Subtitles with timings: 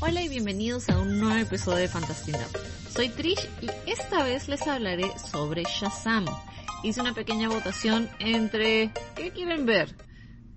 [0.00, 2.46] Hola y bienvenidos a un nuevo episodio de Fantastina.
[2.88, 6.24] Soy Trish y esta vez les hablaré sobre Shazam.
[6.84, 9.96] Hice una pequeña votación entre ¿qué quieren ver?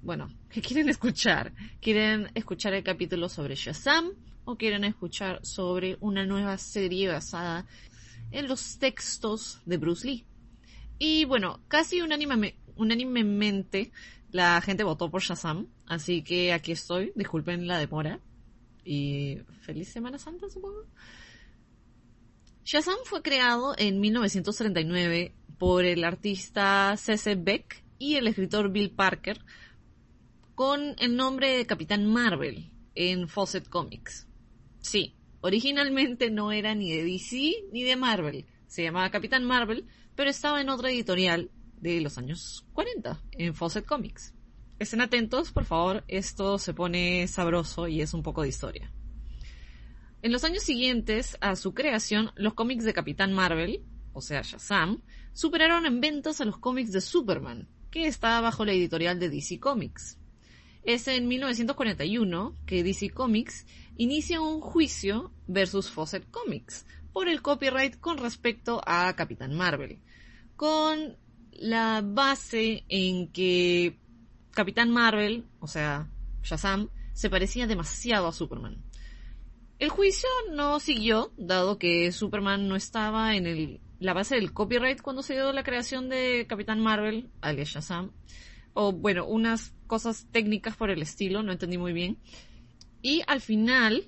[0.04, 1.54] Bueno, ¿qué quieren escuchar?
[1.81, 4.12] ¿Quieren escuchar el capítulo sobre Shazam
[4.46, 7.65] o quieren escuchar sobre una nueva serie basada
[8.29, 10.28] en los textos de Bruce Lee?
[10.99, 13.92] Y bueno, casi unánimemente
[14.29, 18.20] la gente votó por Shazam, así que aquí estoy, disculpen la demora
[18.84, 20.88] y feliz Semana Santa, supongo.
[22.63, 27.36] Shazam fue creado en 1939 por el artista C.C.
[27.36, 29.39] Beck y el escritor Bill Parker
[30.55, 34.27] con el nombre de Capitán Marvel en Fawcett Comics.
[34.80, 40.30] Sí, originalmente no era ni de DC ni de Marvel, se llamaba Capitán Marvel, pero
[40.30, 44.34] estaba en otra editorial de los años 40 en Fawcett Comics.
[44.81, 48.91] Estén atentos, por favor, esto se pone sabroso y es un poco de historia.
[50.23, 55.03] En los años siguientes a su creación, los cómics de Capitán Marvel, o sea Shazam,
[55.33, 59.59] superaron en ventas a los cómics de Superman, que estaba bajo la editorial de DC
[59.59, 60.17] Comics.
[60.81, 68.00] Es en 1941 que DC Comics inicia un juicio versus Fawcett Comics por el copyright
[68.00, 70.00] con respecto a Capitán Marvel,
[70.56, 71.17] con
[71.52, 74.02] la base en que
[74.52, 76.09] Capitán Marvel, o sea,
[76.44, 78.77] Shazam, se parecía demasiado a Superman.
[79.80, 85.02] El juicio no siguió, dado que Superman no estaba en el, la base del copyright
[85.02, 88.11] cuando se dio la creación de Capitán Marvel, alias Shazam.
[88.73, 92.17] O bueno, unas cosas técnicas por el estilo, no entendí muy bien.
[93.02, 94.05] Y al final,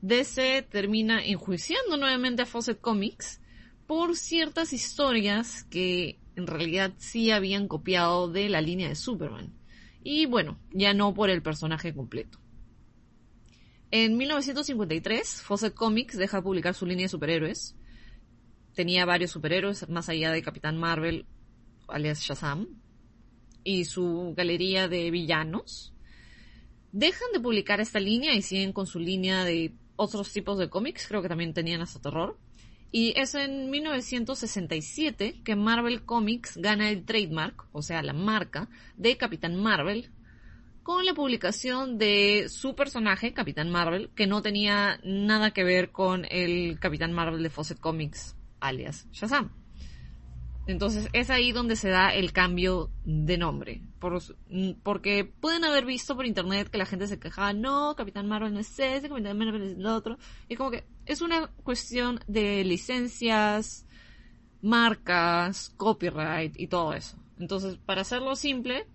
[0.00, 3.40] DC termina enjuiciando nuevamente a Fawcett Comics
[3.86, 9.55] por ciertas historias que en realidad sí habían copiado de la línea de Superman.
[10.08, 12.38] Y bueno, ya no por el personaje completo.
[13.90, 17.74] En 1953, Fawcett Comics deja de publicar su línea de superhéroes.
[18.72, 21.26] Tenía varios superhéroes, más allá de Capitán Marvel,
[21.88, 22.68] alias Shazam,
[23.64, 25.92] y su galería de villanos.
[26.92, 31.08] Dejan de publicar esta línea y siguen con su línea de otros tipos de cómics,
[31.08, 32.38] creo que también tenían hasta terror.
[32.92, 39.16] Y es en 1967 que Marvel Comics gana el trademark, o sea, la marca, de
[39.16, 40.10] Capitán Marvel,
[40.82, 46.26] con la publicación de su personaje, Capitán Marvel, que no tenía nada que ver con
[46.30, 49.65] el Capitán Marvel de Fawcett Comics, alias Shazam.
[50.66, 53.82] Entonces es ahí donde se da el cambio de nombre.
[54.82, 58.60] porque pueden haber visto por internet que la gente se quejaba, no, Capitán Marvel no
[58.60, 60.18] es ese, Capitán Marvel es el otro.
[60.48, 63.86] Y como que es una cuestión de licencias,
[64.60, 67.16] marcas, copyright y todo eso.
[67.38, 68.86] Entonces, para hacerlo simple,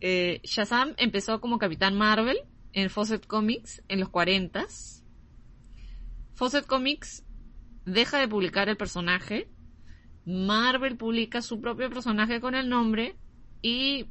[0.00, 2.38] eh, Shazam empezó como Capitán Marvel
[2.72, 5.02] en Fawcett Comics en los 40s.
[6.34, 7.24] Fawcett Comics
[7.86, 9.48] deja de publicar el personaje
[10.28, 13.16] Marvel publica su propio personaje con el nombre
[13.62, 14.10] y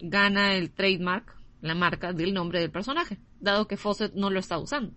[0.00, 4.56] gana el trademark, la marca del nombre del personaje, dado que Fawcett no lo está
[4.56, 4.96] usando.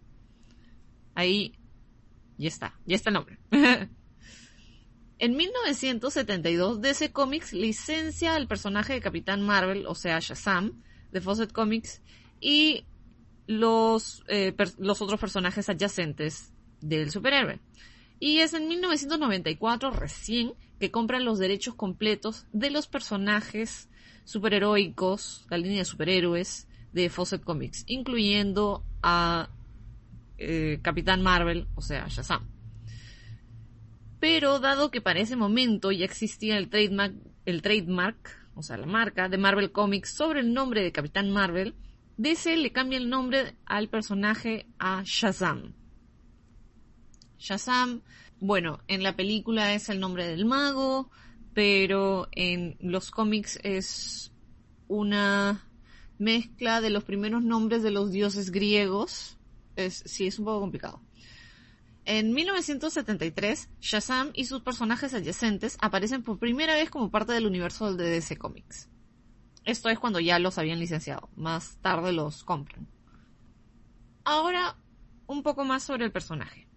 [1.13, 1.59] Ahí
[2.37, 3.37] ya está, ya está el nombre.
[5.19, 11.51] en 1972, DC Comics licencia al personaje de Capitán Marvel, o sea, Shazam, de Fawcett
[11.51, 12.01] Comics,
[12.39, 12.85] y
[13.45, 17.59] los, eh, los otros personajes adyacentes del superhéroe.
[18.21, 23.89] Y es en 1994 recién que compran los derechos completos de los personajes
[24.25, 29.49] superheroicos, la línea de superhéroes de Fawcett Comics, incluyendo a
[30.37, 32.47] eh, Capitán Marvel, o sea, Shazam.
[34.19, 37.15] Pero dado que para ese momento ya existía el trademark,
[37.45, 41.73] el trademark, o sea, la marca de Marvel Comics sobre el nombre de Capitán Marvel,
[42.17, 45.73] DC le cambia el nombre al personaje a Shazam.
[47.41, 48.03] Shazam,
[48.39, 51.09] bueno, en la película es el nombre del mago,
[51.55, 54.31] pero en los cómics es
[54.87, 55.67] una
[56.19, 59.39] mezcla de los primeros nombres de los dioses griegos.
[59.75, 61.01] Es, sí, es un poco complicado.
[62.05, 67.95] En 1973, Shazam y sus personajes adyacentes aparecen por primera vez como parte del universo
[67.95, 68.87] de DC Comics.
[69.65, 72.87] Esto es cuando ya los habían licenciado, más tarde los compran.
[74.23, 74.77] Ahora,
[75.25, 76.70] un poco más sobre el personaje.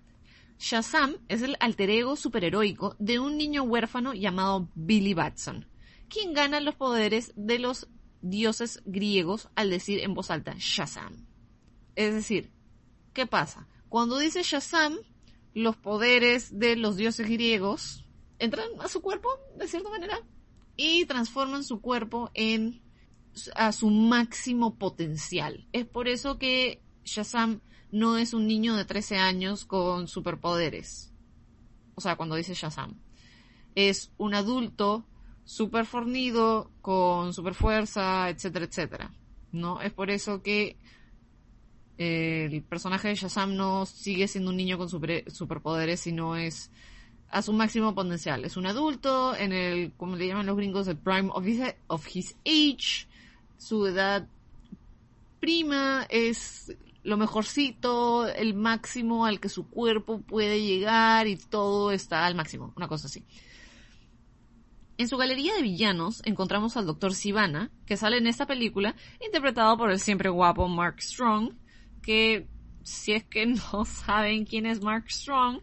[0.59, 5.67] Shazam es el alter ego superheroico de un niño huérfano llamado Billy Batson,
[6.09, 7.89] quien gana los poderes de los
[8.23, 11.27] dioses griegos al decir en voz alta Shazam.
[11.97, 12.51] Es decir,
[13.13, 13.69] ¿qué pasa?
[13.89, 14.97] Cuando dice Shazam,
[15.53, 18.05] los poderes de los dioses griegos
[18.39, 20.19] entran a su cuerpo, de cierta manera,
[20.77, 22.83] y transforman su cuerpo en
[23.55, 25.67] a su máximo potencial.
[25.73, 27.61] Es por eso que Shazam
[27.95, 31.13] no es un niño de 13 años con superpoderes.
[31.95, 32.99] O sea, cuando dice Shazam.
[33.77, 35.05] Es un adulto
[35.45, 39.15] super fornido, con super fuerza, etcétera, etcétera.
[39.53, 39.81] ¿No?
[39.81, 40.77] Es por eso que
[41.97, 46.73] eh, el personaje de Shazam no sigue siendo un niño con super, superpoderes, sino es
[47.31, 48.45] a su máximo potencial.
[48.45, 51.47] Es un adulto en el, como le llaman los gringos, el prime of
[52.13, 53.07] his age.
[53.57, 54.27] Su edad
[55.39, 62.27] prima es lo mejorcito, el máximo al que su cuerpo puede llegar y todo está
[62.27, 63.25] al máximo, una cosa así.
[64.97, 67.15] En su galería de villanos encontramos al Dr.
[67.15, 71.53] Sivana, que sale en esta película, interpretado por el siempre guapo Mark Strong,
[72.03, 72.49] que
[72.83, 75.61] si es que no saben quién es Mark Strong,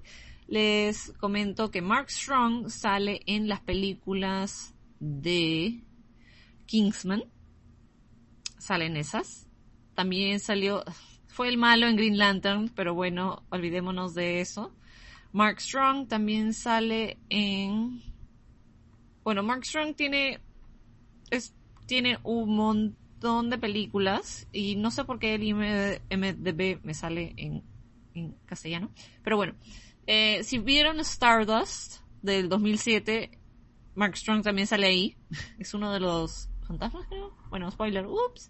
[0.48, 5.82] les comento que Mark Strong sale en las películas de
[6.66, 7.24] Kingsman.
[8.58, 9.48] Salen esas.
[9.96, 10.84] También salió,
[11.32, 14.72] fue el malo en Green Lantern, pero bueno, olvidémonos de eso.
[15.34, 18.02] Mark Strong también sale en
[19.24, 20.40] bueno, Mark Strong tiene,
[21.30, 21.54] es,
[21.86, 27.64] tiene un montón de películas y no sé por qué el IMDB me sale en,
[28.16, 28.90] en castellano.
[29.24, 29.54] Pero bueno,
[30.08, 33.38] eh, si vieron Stardust del 2007,
[33.94, 35.16] Mark Strong también sale ahí.
[35.60, 37.36] Es uno de los fantasmas, creo.
[37.50, 38.50] Bueno, spoiler, ups.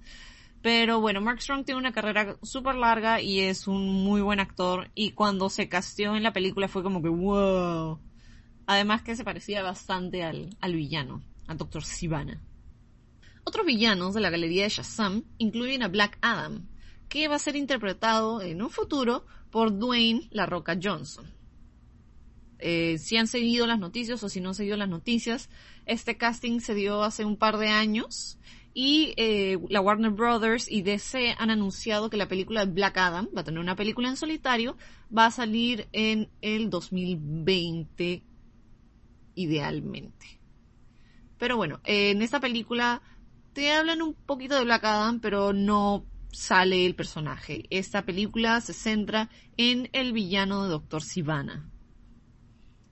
[0.62, 4.92] Pero bueno, Mark Strong tiene una carrera súper larga y es un muy buen actor.
[4.94, 8.00] Y cuando se casteó en la película fue como que, wow,
[8.72, 11.84] Además que se parecía bastante al, al villano, al Dr.
[11.84, 12.42] Sivana.
[13.44, 16.70] Otros villanos de la galería de Shazam incluyen a Black Adam,
[17.10, 21.26] que va a ser interpretado en un futuro por Dwayne La Roca Johnson.
[22.60, 25.50] Eh, si han seguido las noticias o si no han seguido las noticias,
[25.86, 28.38] este casting se dio hace un par de años
[28.74, 33.42] y eh, la Warner Brothers y DC han anunciado que la película Black Adam va
[33.42, 34.78] a tener una película en solitario,
[35.16, 38.24] va a salir en el 2020
[39.36, 40.40] idealmente.
[41.38, 43.02] Pero bueno, en esta película
[43.54, 47.66] te hablan un poquito de Black Adam, pero no sale el personaje.
[47.70, 51.70] Esta película se centra en el villano de Doctor Sivana.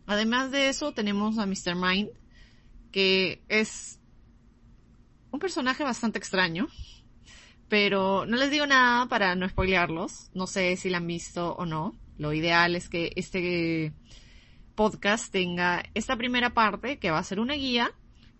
[0.05, 1.75] Además de eso, tenemos a Mr.
[1.75, 2.09] Mind,
[2.91, 3.98] que es
[5.31, 6.67] un personaje bastante extraño.
[7.67, 10.31] Pero no les digo nada para no spoilearlos.
[10.33, 11.95] No sé si la han visto o no.
[12.17, 13.93] Lo ideal es que este
[14.79, 17.91] podcast tenga esta primera parte que va a ser una guía,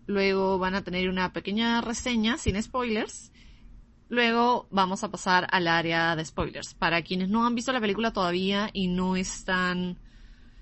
[0.06, 3.30] luego van a tener una pequeña reseña sin spoilers,
[4.08, 6.72] luego vamos a pasar al área de spoilers.
[6.72, 9.98] Para quienes no han visto la película todavía y no están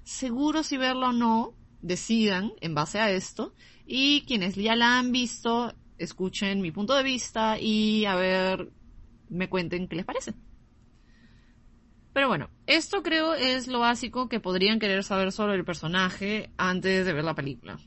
[0.02, 3.54] seguros si verla o no, decidan en base a esto
[3.86, 8.70] y quienes ya la han visto, escuchen mi punto de vista y a ver,
[9.28, 10.34] me cuenten qué les parece.
[12.12, 17.06] Pero bueno, esto creo es lo básico que podrían querer saber sobre el personaje antes
[17.06, 17.78] de ver la película.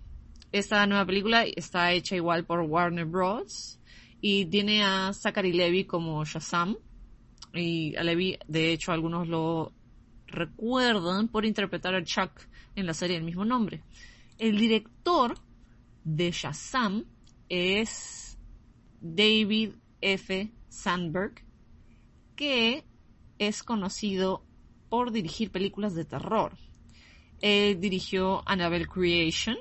[0.51, 3.79] Esta nueva película está hecha igual por Warner Bros.
[4.21, 6.77] y tiene a Zachary Levy como Shazam.
[7.53, 9.73] Y a Levy, de hecho, algunos lo
[10.27, 12.31] recuerdan por interpretar a Chuck
[12.75, 13.83] en la serie del mismo nombre.
[14.37, 15.35] El director
[16.03, 17.05] de Shazam
[17.51, 18.37] es
[19.01, 20.53] David F.
[20.69, 21.43] Sandberg,
[22.37, 22.85] que
[23.39, 24.45] es conocido
[24.87, 26.57] por dirigir películas de terror.
[27.41, 29.57] Él dirigió Annabelle Creation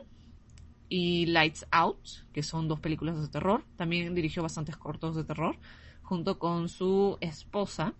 [0.88, 3.64] y Lights Out, que son dos películas de terror.
[3.74, 5.58] También dirigió bastantes cortos de terror,
[6.02, 7.94] junto con su esposa.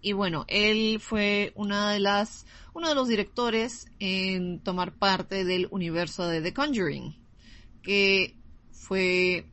[0.00, 5.68] Y bueno, él fue una de las, uno de los directores en tomar parte del
[5.70, 7.16] universo de The Conjuring,
[7.80, 8.37] que
[8.88, 9.44] fue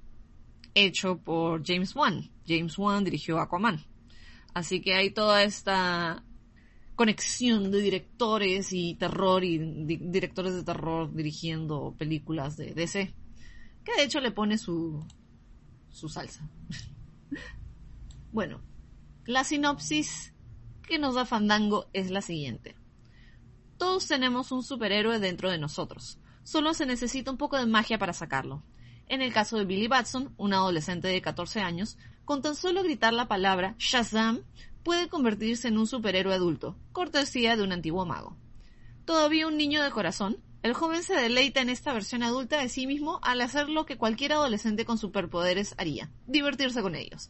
[0.76, 2.32] hecho por James Wan.
[2.48, 3.84] James Wan dirigió Aquaman.
[4.54, 6.24] Así que hay toda esta
[6.96, 13.14] conexión de directores y terror y directores de terror dirigiendo películas de DC.
[13.84, 15.06] Que de hecho le pone su,
[15.90, 16.50] su salsa.
[18.32, 18.62] bueno,
[19.26, 20.34] la sinopsis
[20.88, 22.78] que nos da Fandango es la siguiente.
[23.78, 26.20] Todos tenemos un superhéroe dentro de nosotros.
[26.44, 28.64] Solo se necesita un poco de magia para sacarlo.
[29.08, 33.14] En el caso de Billy Batson, un adolescente de 14 años, con tan solo gritar
[33.14, 34.42] la palabra Shazam,
[34.84, 38.36] puede convertirse en un superhéroe adulto, cortesía de un antiguo mago.
[39.06, 42.88] Todavía un niño de corazón, el joven se deleita en esta versión adulta de sí
[42.88, 47.30] mismo al hacer lo que cualquier adolescente con superpoderes haría, divertirse con ellos.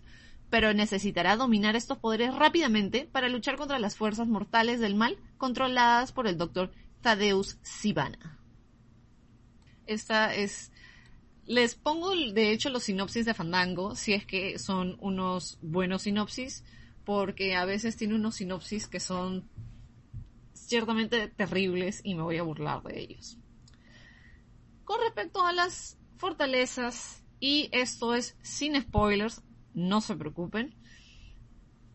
[0.49, 6.13] Pero necesitará dominar estos poderes rápidamente para luchar contra las fuerzas mortales del mal controladas
[6.13, 8.39] por el doctor Thaddeus Sivana.
[9.85, 10.71] Esta es
[11.45, 16.63] les pongo, de hecho, los sinopsis de Fandango, si es que son unos buenos sinopsis,
[17.03, 19.47] porque a veces tiene unos sinopsis que son
[20.53, 23.37] ciertamente terribles y me voy a burlar de ellos.
[24.83, 30.75] Con respecto a las fortalezas, y esto es sin spoilers, no se preocupen,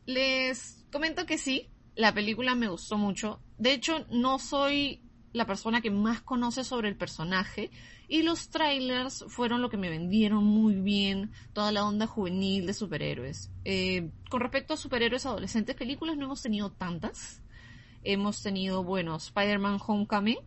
[0.07, 3.41] les comento que sí, la película me gustó mucho.
[3.59, 7.71] De hecho, no soy la persona que más conoce sobre el personaje
[8.09, 12.75] y los trailers fueron lo que me vendieron muy bien toda la onda juvenil de
[12.75, 13.51] superhéroes.
[13.65, 17.43] Eh, con respecto a superhéroes adolescentes, películas no hemos tenido tantas.
[18.03, 20.39] Hemos tenido, bueno, Spider-Man Homecoming.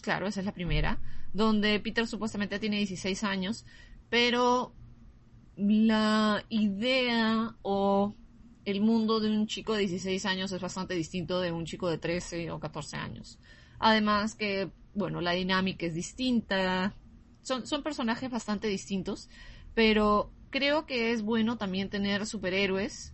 [0.00, 0.98] Claro, esa es la primera.
[1.32, 3.64] Donde Peter supuestamente tiene 16 años.
[4.08, 4.74] Pero
[5.56, 8.16] la idea o
[8.64, 11.98] el mundo de un chico de 16 años es bastante distinto de un chico de
[11.98, 13.38] 13 o 14 años.
[13.78, 16.94] Además que, bueno, la dinámica es distinta.
[17.42, 19.28] Son, son personajes bastante distintos.
[19.74, 23.12] Pero creo que es bueno también tener superhéroes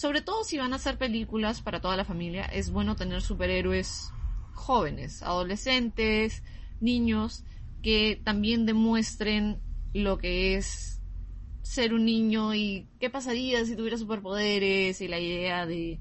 [0.00, 4.14] sobre todo si van a hacer películas para toda la familia, es bueno tener superhéroes
[4.54, 6.42] jóvenes, adolescentes,
[6.80, 7.44] niños,
[7.82, 9.60] que también demuestren
[9.92, 10.99] lo que es
[11.62, 16.00] ser un niño y qué pasaría si tuviera superpoderes y la idea de,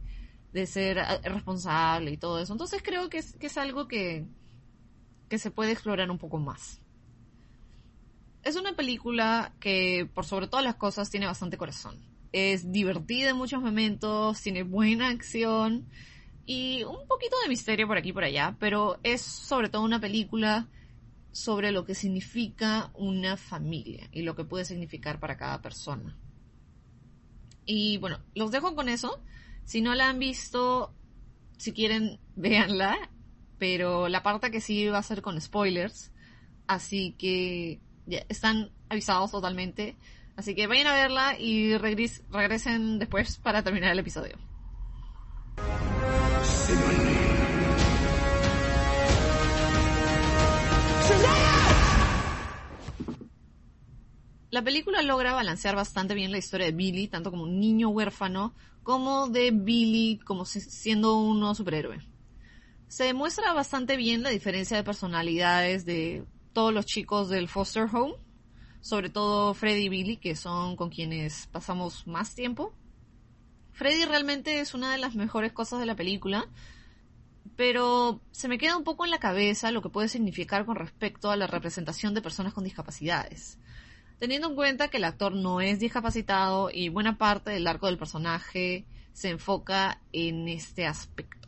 [0.65, 2.53] ser responsable y todo eso.
[2.53, 4.25] Entonces creo que es, que es algo que,
[5.29, 6.81] que se puede explorar un poco más.
[8.43, 13.37] Es una película que, por sobre todas las cosas, tiene bastante corazón es divertida en
[13.37, 15.85] muchos momentos, tiene buena acción
[16.45, 19.99] y un poquito de misterio por aquí y por allá, pero es sobre todo una
[19.99, 20.67] película
[21.31, 26.15] sobre lo que significa una familia y lo que puede significar para cada persona.
[27.65, 29.21] Y bueno, los dejo con eso.
[29.63, 30.93] Si no la han visto,
[31.57, 32.98] si quieren, véanla.
[33.57, 36.12] Pero la parte que sí va a ser con spoilers.
[36.65, 39.98] Así que ya están avisados totalmente.
[40.36, 44.38] Así que vayan a verla y regresen después para terminar el episodio.
[54.51, 58.55] La película logra balancear bastante bien la historia de Billy, tanto como un niño huérfano,
[58.81, 62.01] como de Billy como siendo un superhéroe.
[62.87, 68.15] Se demuestra bastante bien la diferencia de personalidades de todos los chicos del foster home,
[68.81, 72.73] sobre todo Freddy y Billy, que son con quienes pasamos más tiempo.
[73.73, 76.47] Freddy realmente es una de las mejores cosas de la película,
[77.55, 81.29] pero se me queda un poco en la cabeza lo que puede significar con respecto
[81.29, 83.59] a la representación de personas con discapacidades.
[84.19, 87.97] Teniendo en cuenta que el actor no es discapacitado y buena parte del arco del
[87.97, 91.47] personaje se enfoca en este aspecto.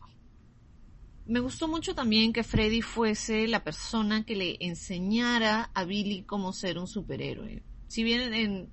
[1.25, 6.53] Me gustó mucho también que Freddy fuese la persona que le enseñara a Billy cómo
[6.53, 7.61] ser un superhéroe.
[7.87, 8.69] Si bien en,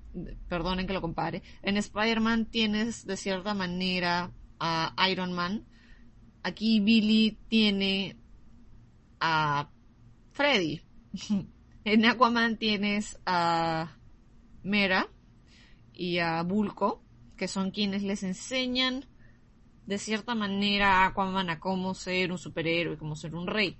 [0.47, 5.65] perdonen que lo compare, en Spider-Man tienes de cierta manera a Iron Man,
[6.41, 8.15] aquí Billy tiene
[9.19, 9.69] a
[10.31, 10.81] Freddy.
[11.85, 13.97] en Aquaman tienes a
[14.63, 15.07] Mera
[15.93, 17.03] y a Bulko,
[17.37, 19.05] que son quienes les enseñan
[19.85, 23.77] de cierta manera Aquaman a cómo ser un superhéroe, cómo ser un rey.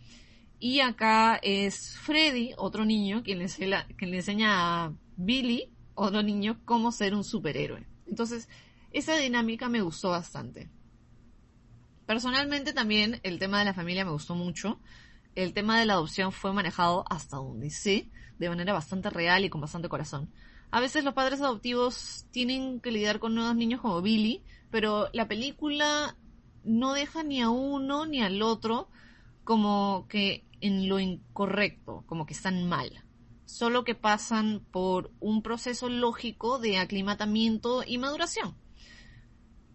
[0.60, 6.22] Y acá es Freddy, otro niño, quien le, enseña, quien le enseña a Billy, otro
[6.22, 7.86] niño, cómo ser un superhéroe.
[8.08, 8.50] Entonces,
[8.92, 10.70] esa dinámica me gustó bastante.
[12.06, 14.80] Personalmente también el tema de la familia me gustó mucho.
[15.36, 19.50] El tema de la adopción fue manejado hasta donde sé, de manera bastante real y
[19.50, 20.32] con bastante corazón.
[20.72, 25.28] A veces los padres adoptivos tienen que lidiar con nuevos niños como Billy, pero la
[25.28, 26.16] película
[26.64, 28.90] no deja ni a uno ni al otro
[29.44, 33.04] como que en lo incorrecto, como que están mal.
[33.46, 38.56] Solo que pasan por un proceso lógico de aclimatamiento y maduración.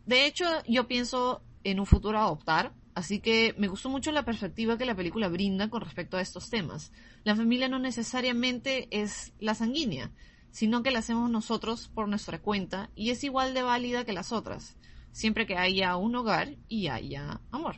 [0.06, 4.78] De hecho, yo pienso en un futuro adoptar, así que me gustó mucho la perspectiva
[4.78, 6.92] que la película brinda con respecto a estos temas.
[7.24, 10.10] La familia no necesariamente es la sanguínea,
[10.50, 14.32] sino que la hacemos nosotros por nuestra cuenta y es igual de válida que las
[14.32, 14.76] otras,
[15.10, 17.76] siempre que haya un hogar y haya amor.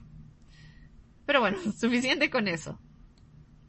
[1.27, 2.79] Pero bueno, suficiente con eso.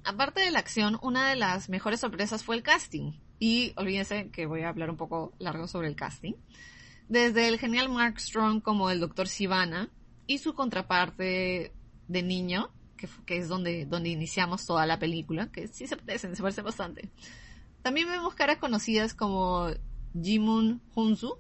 [0.04, 3.13] Aparte de la acción, una de las mejores sorpresas fue el casting.
[3.39, 6.34] Y olvídense que voy a hablar un poco largo sobre el casting.
[7.10, 9.27] Desde el genial Mark Strong como el Dr.
[9.27, 9.89] Sivana
[10.27, 11.74] y su contraparte
[12.07, 16.41] de niño, que, es donde, donde iniciamos toda la película, que sí se parecen, se
[16.41, 17.10] parecen bastante.
[17.81, 19.69] También vemos caras conocidas como
[20.22, 21.38] Jimun Hunsu,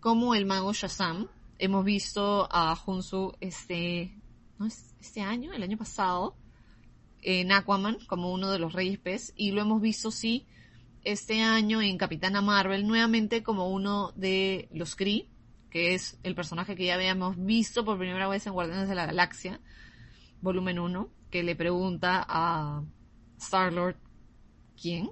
[0.00, 1.28] como el mago Shazam.
[1.58, 4.18] Hemos visto a Hunsu este,
[4.58, 6.36] ¿no este año, el año pasado,
[7.22, 10.46] en Aquaman, como uno de los Reyes Pez, y lo hemos visto, sí,
[11.04, 15.28] este año en Capitana Marvel, nuevamente como uno de los Kree,
[15.72, 19.06] que es el personaje que ya habíamos visto por primera vez en Guardianes de la
[19.06, 19.58] Galaxia,
[20.42, 22.84] volumen 1, que le pregunta a
[23.38, 23.96] Star-Lord
[24.78, 25.10] quién.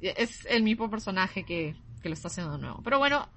[0.00, 2.82] Es el mismo personaje que, que lo está haciendo de nuevo.
[2.84, 3.28] Pero bueno,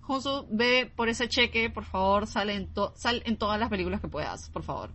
[0.00, 4.08] Junsu, ve por ese cheque, por favor, sal en, sal en todas las películas que
[4.08, 4.90] puedas, por favor.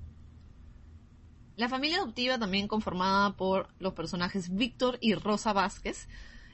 [1.55, 6.09] La familia adoptiva, también conformada por los personajes Víctor y Rosa Vázquez,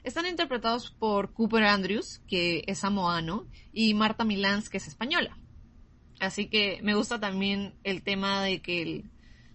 [0.08, 5.38] están interpretados por Cooper Andrews, que es samoano, y Marta Milans, que es española.
[6.20, 9.04] Así que me gusta también el tema de que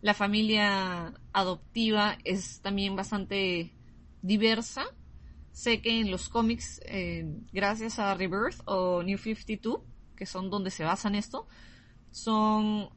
[0.02, 3.74] la familia adoptiva es también bastante
[4.22, 4.86] diversa.
[5.52, 9.82] Sé que en los cómics, eh, gracias a Rebirth o New 52,
[10.16, 11.48] que son donde se basan esto,
[12.12, 12.90] son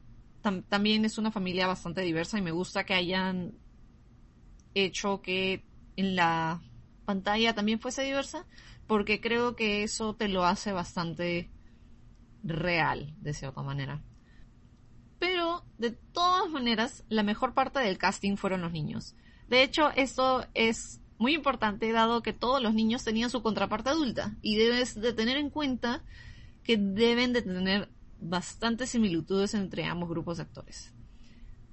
[0.69, 3.53] también es una familia bastante diversa y me gusta que hayan
[4.73, 5.65] hecho que
[5.97, 6.61] en la
[7.07, 8.45] pantalla también fuese diversa,
[8.85, 11.49] porque creo que eso te lo hace bastante
[12.43, 14.03] real, de cierta manera.
[15.17, 19.15] Pero, de todas maneras, la mejor parte del casting fueron los niños.
[19.47, 24.35] De hecho, esto es muy importante dado que todos los niños tenían su contraparte adulta
[24.41, 26.03] y debes de tener en cuenta
[26.63, 30.93] que deben de tener bastantes similitudes entre ambos grupos de actores.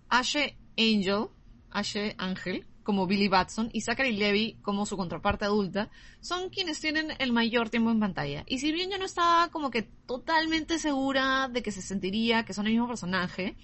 [0.08, 1.26] Ashe Angel,
[1.70, 7.08] Ashe Angel, como Billy Batson, y Zachary Levy, como su contraparte adulta, son quienes tienen
[7.18, 8.44] el mayor tiempo en pantalla.
[8.46, 12.54] Y si bien yo no estaba como que totalmente segura de que se sentiría que
[12.54, 13.56] son el mismo personaje,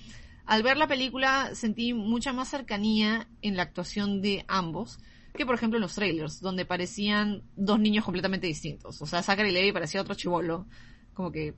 [0.47, 4.99] al ver la película sentí mucha más cercanía en la actuación de ambos
[5.35, 9.01] que por ejemplo en los trailers, donde parecían dos niños completamente distintos.
[9.01, 10.67] O sea, Zachary Levy parecía otro chivolo,
[11.15, 11.55] como que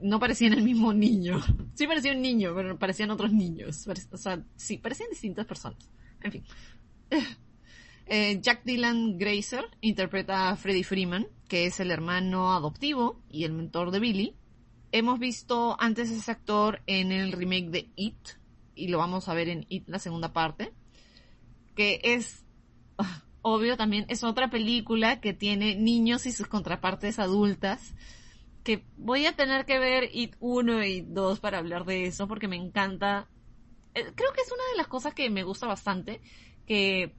[0.00, 1.40] no parecían el mismo niño.
[1.74, 3.88] Sí parecía un niño, pero parecían otros niños.
[4.12, 5.78] O sea, sí, parecían distintas personas.
[6.22, 6.44] En fin.
[8.06, 13.52] Eh, Jack Dylan Grazer interpreta a Freddie Freeman, que es el hermano adoptivo y el
[13.52, 14.36] mentor de Billy.
[14.92, 18.28] Hemos visto antes ese actor en el remake de It,
[18.74, 20.74] y lo vamos a ver en It, la segunda parte,
[21.74, 22.44] que es,
[23.42, 27.94] obvio también, es otra película que tiene niños y sus contrapartes adultas,
[28.62, 32.48] que voy a tener que ver It 1 y 2 para hablar de eso, porque
[32.48, 33.28] me encanta.
[33.94, 36.20] Eh, creo que es una de las cosas que me gusta bastante,
[36.66, 37.14] que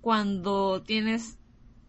[0.00, 1.38] cuando tienes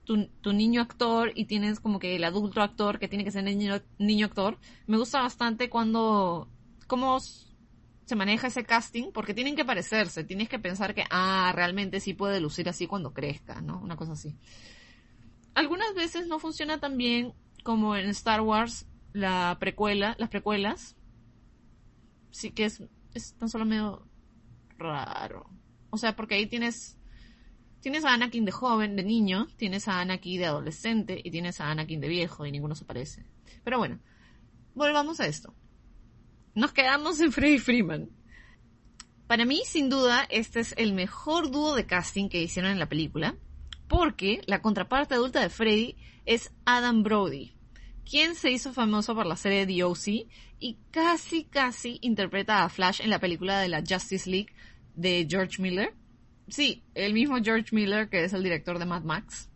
[0.08, 3.82] tu, niño actor y tienes como que el adulto actor que tiene que ser niño,
[4.00, 4.58] niño actor,
[4.88, 6.48] me gusta bastante cuando,
[6.88, 12.00] cómo se maneja ese casting, porque tienen que parecerse, tienes que pensar que, ah, realmente
[12.00, 13.80] sí puede lucir así cuando crezca, ¿no?
[13.82, 14.38] Una cosa así.
[15.54, 17.34] Algunas veces no funciona tan bien
[17.64, 20.96] como en Star Wars, la precuela, las precuelas.
[22.32, 22.82] Sí que es,
[23.14, 24.08] es tan solo medio
[24.78, 25.50] raro.
[25.90, 26.98] O sea, porque ahí tienes
[27.82, 31.70] Tienes a Anakin de joven, de niño, tienes a Anakin de adolescente y tienes a
[31.70, 33.24] Anakin de viejo y ninguno se parece.
[33.64, 34.00] Pero bueno,
[34.74, 35.54] volvamos a esto.
[36.56, 38.10] Nos quedamos en Freddy Freeman.
[39.28, 42.90] Para mí, sin duda, este es el mejor dúo de casting que hicieron en la
[42.90, 43.36] película,
[43.88, 45.96] porque la contraparte adulta de Freddy
[46.26, 47.54] es Adam Brody,
[48.10, 50.28] quien se hizo famoso por la serie The O.C.
[50.60, 54.54] y casi, casi interpreta a Flash en la película de la Justice League
[54.98, 55.94] de George Miller
[56.50, 59.50] Sí, el mismo George Miller, que es el director de Mad Max.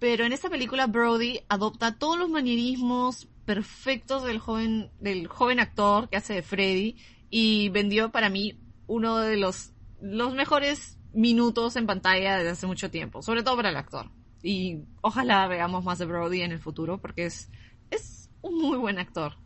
[0.00, 6.08] Pero en esta película Brody adopta todos los manierismos perfectos del joven, del joven actor
[6.08, 6.96] que hace de Freddy
[7.30, 8.58] y vendió para mí
[8.88, 13.68] uno de los, los mejores minutos en pantalla desde hace mucho tiempo, sobre todo para
[13.68, 14.10] el actor.
[14.42, 17.48] Y ojalá veamos más de Brody en el futuro porque es,
[17.90, 19.36] es un muy buen actor.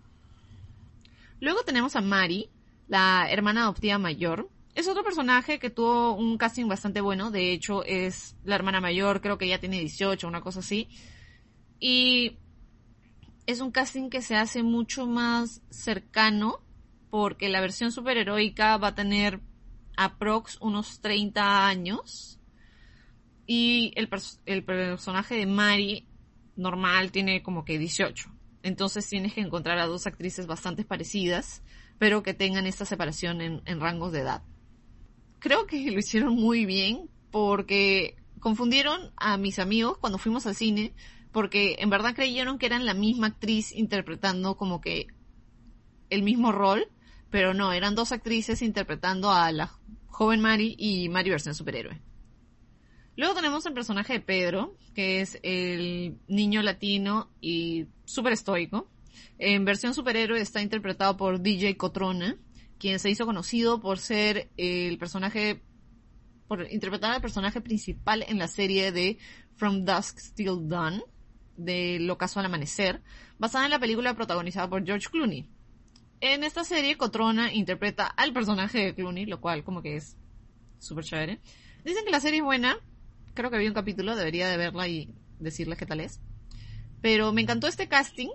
[1.39, 2.49] Luego tenemos a Mari,
[2.89, 7.31] la hermana adoptiva mayor, es otro personaje que tuvo un casting bastante bueno.
[7.31, 10.89] De hecho, es la hermana mayor, creo que ya tiene 18, una cosa así.
[11.81, 12.39] Y
[13.47, 16.61] es un casting que se hace mucho más cercano
[17.11, 19.41] porque la versión superheroica va a tener
[19.97, 22.39] aprox unos 30 años
[23.47, 24.11] y el,
[24.45, 26.07] el personaje de Mari
[26.57, 28.31] normal tiene como que 18.
[28.63, 31.63] Entonces tienes que encontrar a dos actrices bastante parecidas,
[31.99, 34.43] pero que tengan esta separación en rangos de edad
[35.39, 40.93] creo que lo hicieron muy bien porque confundieron a mis amigos cuando fuimos al cine
[41.31, 45.07] porque en verdad creyeron que eran la misma actriz interpretando como que
[46.09, 46.89] el mismo rol,
[47.31, 49.71] pero no, eran dos actrices interpretando a la
[50.07, 52.01] joven Mari y Mari versión superhéroe.
[53.17, 58.89] Luego tenemos el personaje de Pedro, que es el niño latino y súper estoico.
[59.39, 62.37] En versión superhéroe está interpretado por DJ Cotrona,
[62.79, 65.63] quien se hizo conocido por ser el personaje,
[66.49, 69.19] por interpretar al personaje principal en la serie de
[69.57, 71.03] From Dusk Till Dawn,
[71.57, 73.03] de Lo Caso al Amanecer,
[73.39, 75.49] basada en la película protagonizada por George Clooney.
[76.21, 80.17] En esta serie, Cotrona interpreta al personaje de Clooney, lo cual como que es
[80.79, 81.41] súper chévere.
[81.85, 82.79] Dicen que la serie es buena,
[83.35, 86.21] creo que vi un capítulo, debería de verla y decirles qué tal es.
[87.03, 88.31] Pero me encantó este casting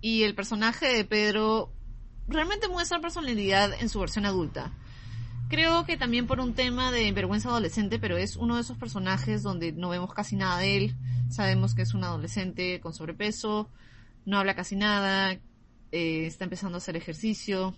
[0.00, 1.72] y el personaje de Pedro
[2.28, 4.72] realmente muestra personalidad en su versión adulta.
[5.48, 9.42] Creo que también por un tema de vergüenza adolescente, pero es uno de esos personajes
[9.42, 10.96] donde no vemos casi nada de él.
[11.30, 13.70] Sabemos que es un adolescente con sobrepeso,
[14.26, 15.32] no habla casi nada,
[15.90, 17.74] eh, está empezando a hacer ejercicio.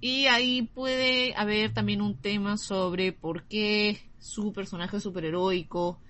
[0.00, 6.00] Y ahí puede haber también un tema sobre por qué su personaje superheroico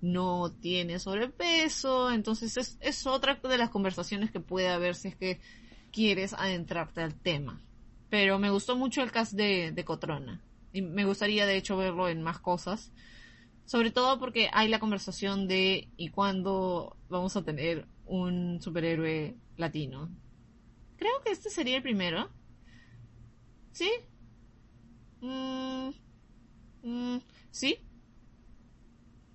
[0.00, 2.10] no tiene sobrepeso.
[2.10, 5.40] Entonces es, es otra de las conversaciones que puede haber si es que
[5.92, 7.60] quieres adentrarte al tema.
[8.08, 10.42] Pero me gustó mucho el cast de, de Cotrona.
[10.72, 12.92] Y me gustaría de hecho verlo en más cosas.
[13.64, 20.10] Sobre todo porque hay la conversación de ¿y cuándo vamos a tener un superhéroe latino?
[20.96, 22.30] Creo que este sería el primero.
[23.72, 23.90] ¿Sí?
[25.20, 25.90] Mm,
[26.82, 27.18] mm,
[27.50, 27.78] ¿Sí?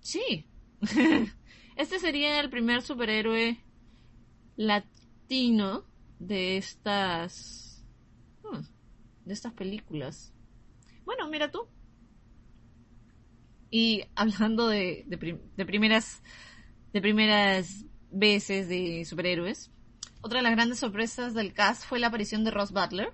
[0.01, 0.45] Sí.
[1.75, 3.57] este sería el primer superhéroe
[4.55, 5.85] latino
[6.19, 7.85] de estas
[9.25, 10.33] de estas películas.
[11.03, 11.67] Bueno, mira tú.
[13.71, 16.21] Y hablando de, de, primeras
[16.93, 19.71] de primeras veces de superhéroes,
[20.21, 23.13] otra de las grandes sorpresas del cast fue la aparición de Ross Butler,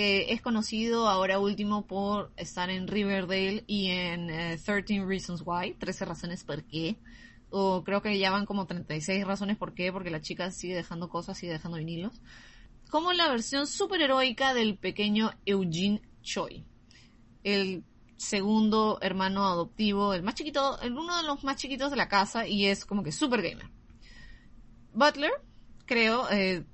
[0.00, 6.04] es conocido ahora último por estar en Riverdale y en 13 eh, Reasons Why, 13
[6.04, 6.96] razones por qué.
[7.50, 11.08] O creo que ya van como 36 razones por qué, porque la chica sigue dejando
[11.08, 12.20] cosas, sigue dejando vinilos.
[12.90, 16.64] Como la versión superheroica del pequeño Eugene Choi.
[17.42, 17.84] El
[18.16, 22.46] segundo hermano adoptivo, el más chiquito, el uno de los más chiquitos de la casa
[22.46, 23.70] y es como que super gamer.
[24.92, 25.32] Butler,
[25.86, 26.64] creo, eh,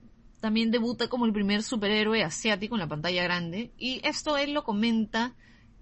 [0.47, 4.63] también debuta como el primer superhéroe asiático en la pantalla grande y esto él lo
[4.63, 5.35] comenta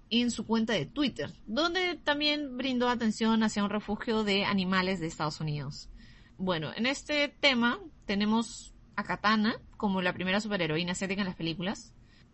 [0.09, 5.05] en su cuenta de Twitter, donde también brindó atención hacia un refugio de animales de
[5.05, 5.91] Estados Unidos.
[6.39, 11.93] Bueno, en este tema tenemos a Katana como la primera superheroína asiática en las películas,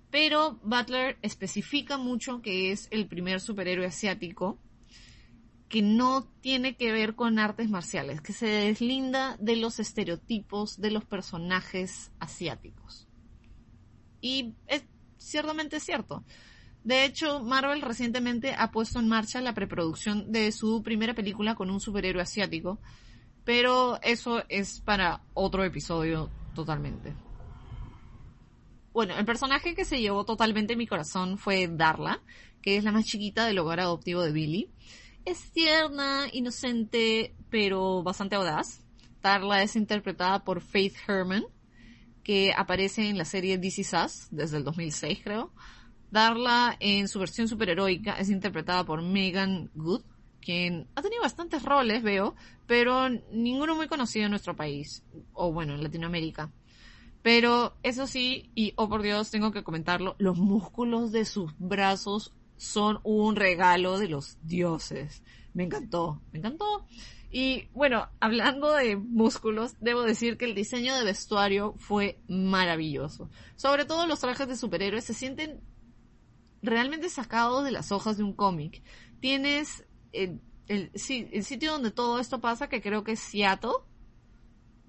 [0.10, 4.58] pero Butler especifica mucho que es el primer superhéroe asiático
[5.72, 10.92] que no tiene que ver con artes marciales, que se deslinda de los estereotipos de
[10.92, 13.08] los personajes asiáticos.
[14.20, 14.84] Y es
[15.18, 16.26] ciertamente cierto.
[16.84, 21.70] De hecho, Marvel recientemente ha puesto en marcha la preproducción de su primera película con
[21.70, 22.78] un superhéroe asiático,
[23.46, 27.14] pero eso es para otro episodio totalmente.
[28.92, 32.22] Bueno, el personaje que se llevó totalmente mi corazón fue Darla,
[32.62, 34.70] que es la más chiquita del hogar adoptivo de Billy.
[35.24, 38.84] Es tierna, inocente, pero bastante audaz.
[39.22, 41.46] Darla es interpretada por Faith Herman,
[42.24, 45.54] que aparece en la serie DC Sass desde el 2006, creo.
[46.10, 50.02] Darla en su versión superheroica es interpretada por Megan Good,
[50.42, 55.04] quien ha tenido bastantes roles, veo, pero ninguno muy conocido en nuestro país,
[55.34, 56.52] o bueno, en Latinoamérica.
[57.22, 62.34] Pero eso sí, y oh por Dios, tengo que comentarlo, los músculos de sus brazos
[62.62, 65.24] son un regalo de los dioses.
[65.56, 66.86] Me encantó, me encantó.
[67.32, 73.32] Y bueno, hablando de músculos, debo decir que el diseño de vestuario fue maravilloso.
[73.56, 75.60] Sobre todo los trajes de superhéroes se sienten
[76.62, 78.84] realmente sacados de las hojas de un cómic.
[79.20, 83.72] Tienes el, el, el, sitio donde todo esto pasa, que creo que es Seattle,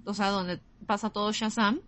[0.05, 1.81] o sea, donde pasa todo Shazam.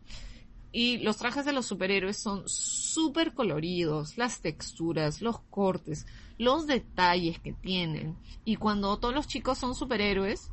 [0.77, 6.05] Y los trajes de los superhéroes son súper coloridos, las texturas, los cortes,
[6.37, 8.17] los detalles que tienen.
[8.45, 10.51] Y cuando todos los chicos son superhéroes,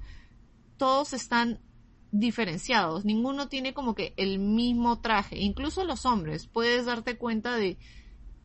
[0.78, 1.60] todos están
[2.12, 3.04] diferenciados.
[3.04, 5.40] Ninguno tiene como que el mismo traje.
[5.40, 6.46] Incluso los hombres.
[6.46, 7.80] Puedes darte cuenta de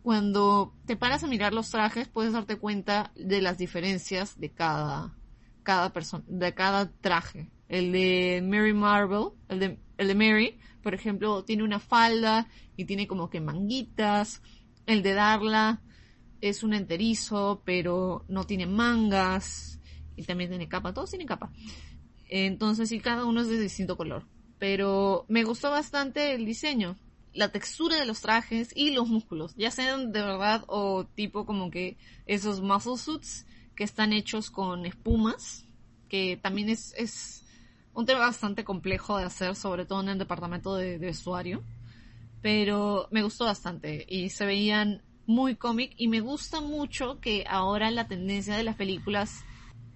[0.02, 5.14] cuando te paras a mirar los trajes, puedes darte cuenta de las diferencias de cada,
[5.62, 7.50] cada persona, de cada traje.
[7.68, 12.46] El de Mary Marvel, el de, el de Mary, por ejemplo, tiene una falda
[12.76, 14.40] y tiene como que manguitas.
[14.86, 15.82] El de Darla
[16.40, 19.80] es un enterizo, pero no tiene mangas.
[20.14, 20.94] Y también tiene capa.
[20.94, 21.50] Todos tienen capa.
[22.28, 24.28] Entonces, sí, cada uno es de distinto color.
[24.60, 26.96] Pero me gustó bastante el diseño.
[27.32, 29.56] La textura de los trajes y los músculos.
[29.56, 31.96] Ya sean de verdad o tipo como que
[32.26, 33.44] esos muscle suits
[33.74, 35.66] que están hechos con espumas.
[36.08, 37.44] Que también es, es
[37.96, 41.64] un tema bastante complejo de hacer, sobre todo en el departamento de, vestuario.
[42.42, 47.90] Pero me gustó bastante y se veían muy cómic y me gusta mucho que ahora
[47.90, 49.44] la tendencia de las películas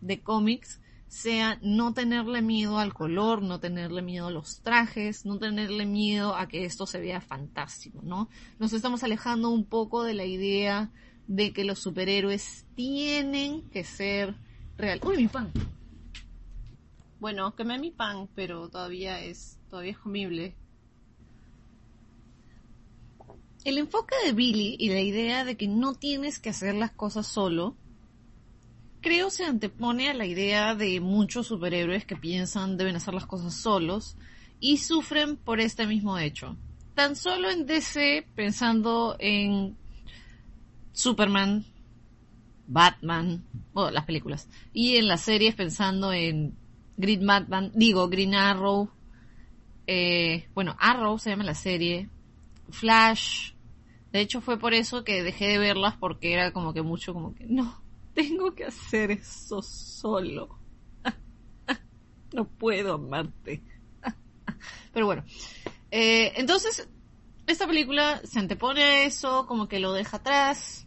[0.01, 5.39] de cómics sea no tenerle miedo al color, no tenerle miedo a los trajes, no
[5.39, 8.31] tenerle miedo a que esto se vea fantástico, ¿no?
[8.59, 10.91] Nos estamos alejando un poco de la idea
[11.27, 14.37] de que los superhéroes tienen que ser
[14.79, 15.01] real.
[15.05, 15.53] Uy, mi pan.
[17.21, 20.57] Bueno, quemé mi pan, pero todavía es todavía es comible.
[23.63, 27.27] El enfoque de Billy y la idea de que no tienes que hacer las cosas
[27.27, 27.77] solo,
[29.03, 33.53] creo se antepone a la idea de muchos superhéroes que piensan deben hacer las cosas
[33.53, 34.17] solos
[34.59, 36.57] y sufren por este mismo hecho.
[36.95, 39.77] Tan solo en DC, pensando en
[40.93, 41.67] Superman,
[42.67, 46.57] Batman, bueno, las películas, y en las series pensando en
[47.01, 48.91] Green Batman, digo, Green Arrow,
[49.87, 52.09] eh, bueno, Arrow se llama la serie,
[52.71, 53.53] Flash.
[54.13, 57.35] De hecho fue por eso que dejé de verlas porque era como que mucho como
[57.35, 57.83] que no,
[58.15, 60.59] tengo que hacer eso solo.
[62.33, 63.63] no puedo amarte.
[64.93, 65.25] Pero bueno,
[65.91, 66.89] eh, entonces
[67.47, 70.87] esta película se antepone a eso, como que lo deja atrás.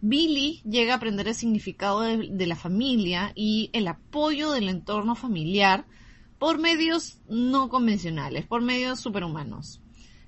[0.00, 5.86] Billy llega a aprender el significado de, la familia y el apoyo del entorno familiar
[6.38, 9.80] por medios no convencionales, por medios superhumanos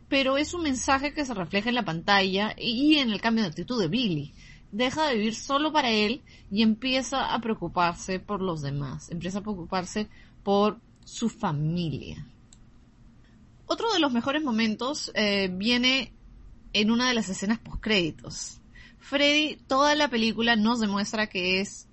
[0.09, 3.51] pero es un mensaje que se refleja en la pantalla y en el cambio de
[3.51, 4.33] actitud de Billy.
[4.73, 9.43] Deja de vivir solo para él y empieza a preocuparse por los demás, empieza a
[9.43, 10.09] preocuparse
[10.43, 12.27] por su familia.
[13.67, 16.13] Otro de los mejores momentos eh, viene
[16.73, 18.58] en una de las escenas postcréditos.
[19.01, 21.89] Freddy, toda la película nos demuestra que es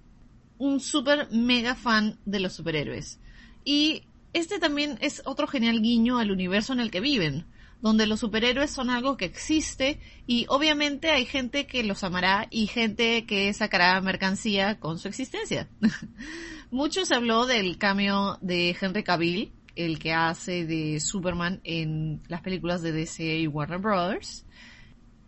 [0.58, 3.20] un super mega fan de los superhéroes.
[3.64, 7.46] Y este también es otro genial guiño al universo en el que viven
[7.86, 12.66] donde los superhéroes son algo que existe y obviamente hay gente que los amará y
[12.66, 15.68] gente que sacará mercancía con su existencia.
[16.72, 22.42] Mucho se habló del cambio de Henry Cavill, el que hace de Superman en las
[22.42, 24.46] películas de DC y Warner Brothers,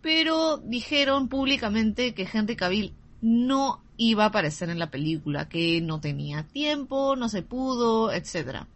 [0.02, 6.00] pero dijeron públicamente que Henry Cavill no iba a aparecer en la película, que no
[6.00, 8.66] tenía tiempo, no se pudo, etcétera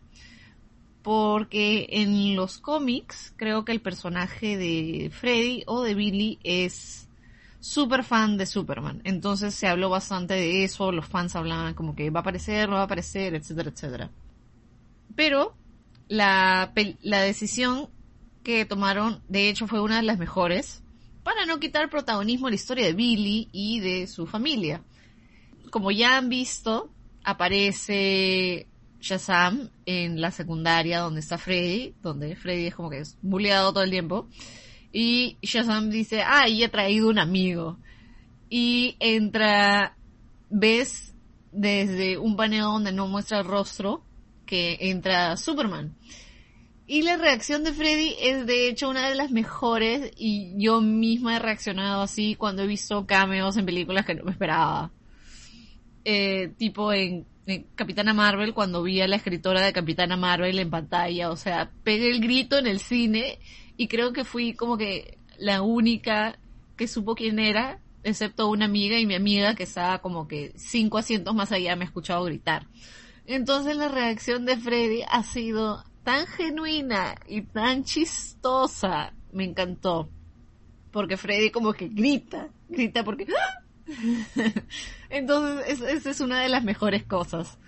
[1.02, 7.08] porque en los cómics creo que el personaje de Freddy o de Billy es
[7.60, 9.00] súper fan de Superman.
[9.04, 12.76] Entonces se habló bastante de eso, los fans hablaban como que va a aparecer, no
[12.76, 14.10] va a aparecer, etcétera, etcétera.
[15.14, 15.54] Pero
[16.08, 17.88] la decisión
[18.44, 20.81] que tomaron, de hecho, fue una de las mejores,
[21.22, 24.82] para no quitar protagonismo a la historia de Billy y de su familia.
[25.70, 26.90] Como ya han visto,
[27.24, 28.66] aparece
[29.00, 33.84] Shazam en la secundaria donde está Freddy, donde Freddy es como que es bulleado todo
[33.84, 34.28] el tiempo.
[34.92, 37.78] Y Shazam dice, ah, y he traído un amigo.
[38.50, 39.96] Y entra,
[40.50, 41.14] ves
[41.50, 44.04] desde un paneo donde no muestra el rostro
[44.46, 45.96] que entra Superman.
[46.92, 51.36] Y la reacción de Freddy es de hecho una de las mejores y yo misma
[51.36, 54.90] he reaccionado así cuando he visto cameos en películas que no me esperaba.
[56.04, 57.24] Eh, tipo en
[57.76, 62.10] Capitana Marvel cuando vi a la escritora de Capitana Marvel en pantalla, o sea, pegué
[62.10, 63.38] el grito en el cine
[63.78, 66.38] y creo que fui como que la única
[66.76, 70.98] que supo quién era, excepto una amiga y mi amiga que estaba como que cinco
[70.98, 72.66] asientos más allá me ha escuchado gritar.
[73.24, 80.08] Entonces la reacción de Freddy ha sido tan genuina y tan chistosa, me encantó.
[80.90, 83.62] Porque Freddy como que grita, grita porque ¡ah!
[85.10, 87.58] Entonces, esa es una de las mejores cosas.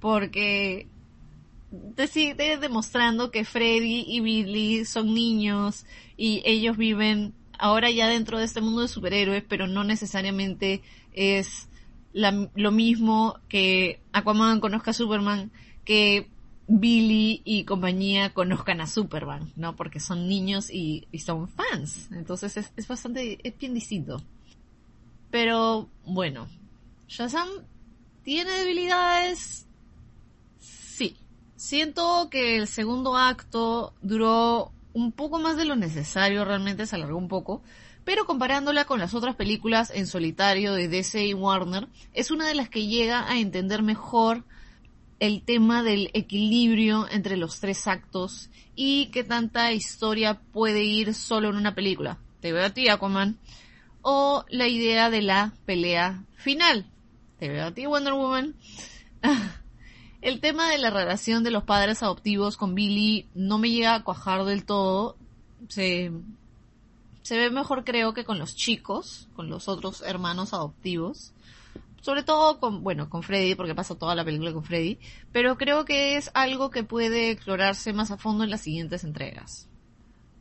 [0.00, 0.88] Porque
[1.94, 8.38] te sigue demostrando que Freddy y Billy son niños y ellos viven ahora ya dentro
[8.38, 11.68] de este mundo de superhéroes, pero no necesariamente es
[12.12, 15.50] lo mismo que Aquaman conozca a Superman,
[15.84, 16.28] que
[16.66, 19.76] Billy y compañía conozcan a Superman, ¿no?
[19.76, 22.08] Porque son niños y, son fans.
[22.12, 24.22] Entonces es, es bastante, es bien distinto.
[25.30, 26.48] Pero bueno,
[27.08, 27.48] Shazam
[28.22, 29.66] tiene debilidades.
[30.58, 31.16] Sí.
[31.56, 37.18] Siento que el segundo acto duró un poco más de lo necesario, realmente se alargó
[37.18, 37.62] un poco,
[38.04, 42.54] pero comparándola con las otras películas en solitario de DC y Warner, es una de
[42.54, 44.44] las que llega a entender mejor
[45.20, 51.50] el tema del equilibrio entre los tres actos y qué tanta historia puede ir solo
[51.50, 52.18] en una película.
[52.40, 53.38] Te veo a ti, Aquaman
[54.04, 56.86] o la idea de la pelea final.
[57.38, 58.54] Te veo a ti, Wonder Woman.
[60.20, 64.04] El tema de la relación de los padres adoptivos con Billy no me llega a
[64.04, 65.16] cuajar del todo.
[65.68, 66.12] Se,
[67.22, 71.33] se ve mejor creo que con los chicos, con los otros hermanos adoptivos.
[72.04, 74.98] Sobre todo con, bueno, con Freddy, porque pasa toda la película con Freddy,
[75.32, 79.70] pero creo que es algo que puede explorarse más a fondo en las siguientes entregas.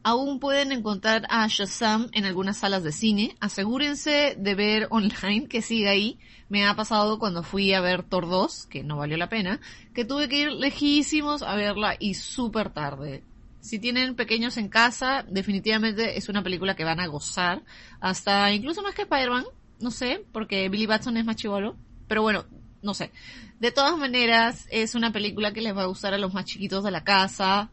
[0.04, 3.38] Aún pueden encontrar a Shazam en algunas salas de cine.
[3.40, 6.20] Asegúrense de ver online que sigue ahí.
[6.50, 9.62] Me ha pasado cuando fui a ver Thor 2, que no valió la pena,
[9.94, 13.24] que tuve que ir lejísimos a verla y súper tarde.
[13.62, 17.64] Si tienen pequeños en casa, definitivamente es una película que van a gozar.
[18.02, 19.46] Hasta incluso más que Spider-Man,
[19.80, 21.76] no sé, porque Billy Batson es más chivolo.
[22.08, 22.46] Pero bueno,
[22.82, 23.12] no sé.
[23.60, 26.84] De todas maneras, es una película que les va a gustar a los más chiquitos
[26.84, 27.70] de la casa.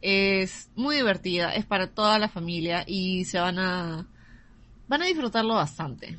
[0.00, 4.06] Es muy divertida, es para toda la familia y se van a,
[4.86, 6.18] van a disfrutarlo bastante.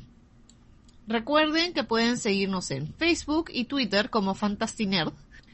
[1.06, 5.12] Recuerden que pueden seguirnos en Facebook y Twitter como Fantastinerd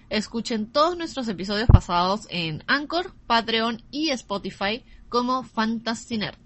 [0.09, 6.37] Escuchen todos nuestros episodios pasados en Anchor, Patreon y Spotify como Fantastinerd.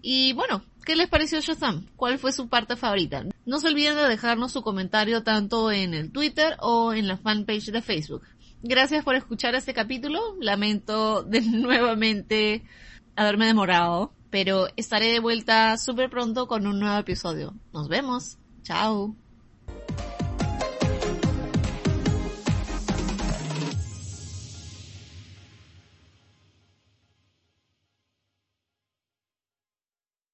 [0.00, 1.84] Y bueno, ¿qué les pareció Shazam?
[1.96, 3.24] ¿Cuál fue su parte favorita?
[3.44, 7.66] No se olviden de dejarnos su comentario tanto en el Twitter o en la fanpage
[7.66, 8.22] de Facebook.
[8.62, 10.20] Gracias por escuchar este capítulo.
[10.40, 12.62] Lamento de nuevamente
[13.16, 17.54] haberme demorado, pero estaré de vuelta súper pronto con un nuevo episodio.
[17.72, 18.38] Nos vemos.
[18.62, 19.14] Chao.